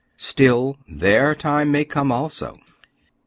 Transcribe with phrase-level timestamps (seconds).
[0.17, 2.57] Still, their time may come also.